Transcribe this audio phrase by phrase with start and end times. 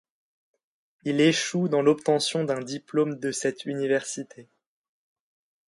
[1.03, 4.49] Il échoue dans l'obtention d'un diplôme de cette université.